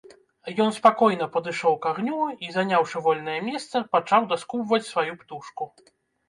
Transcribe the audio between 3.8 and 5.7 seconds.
пачаў даскубваць сваю птушку.